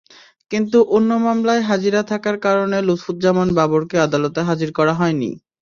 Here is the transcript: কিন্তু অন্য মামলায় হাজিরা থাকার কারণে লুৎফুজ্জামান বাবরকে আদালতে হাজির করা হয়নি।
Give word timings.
কিন্তু 0.51 0.77
অন্য 0.95 1.09
মামলায় 1.25 1.63
হাজিরা 1.69 2.01
থাকার 2.11 2.37
কারণে 2.45 2.77
লুৎফুজ্জামান 2.87 3.49
বাবরকে 3.57 3.95
আদালতে 4.05 4.39
হাজির 4.49 4.69
করা 4.77 4.93
হয়নি। 4.99 5.29